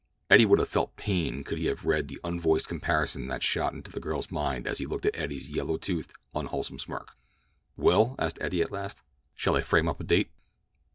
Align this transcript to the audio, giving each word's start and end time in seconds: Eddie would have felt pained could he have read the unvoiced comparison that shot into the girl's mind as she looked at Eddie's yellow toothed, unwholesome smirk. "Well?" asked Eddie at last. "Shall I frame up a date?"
Eddie 0.31 0.47
would 0.47 0.57
have 0.57 0.67
felt 0.67 0.95
pained 0.95 1.45
could 1.45 1.59
he 1.59 1.67
have 1.67 1.85
read 1.85 2.07
the 2.07 2.19
unvoiced 2.23 2.67
comparison 2.67 3.27
that 3.27 3.43
shot 3.43 3.71
into 3.71 3.91
the 3.91 3.99
girl's 3.99 4.31
mind 4.31 4.65
as 4.65 4.77
she 4.79 4.87
looked 4.87 5.05
at 5.05 5.15
Eddie's 5.15 5.51
yellow 5.51 5.77
toothed, 5.77 6.15
unwholesome 6.33 6.79
smirk. 6.79 7.09
"Well?" 7.77 8.15
asked 8.17 8.39
Eddie 8.41 8.63
at 8.63 8.71
last. 8.71 9.03
"Shall 9.35 9.55
I 9.55 9.61
frame 9.61 9.87
up 9.87 9.99
a 9.99 10.03
date?" 10.03 10.31